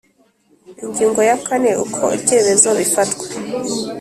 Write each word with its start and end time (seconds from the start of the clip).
Ingingo 0.83 1.19
ya 1.29 1.37
kane 1.45 1.71
Uko 1.83 2.03
ibyemezo 2.17 2.69
bifatwa 2.79 3.25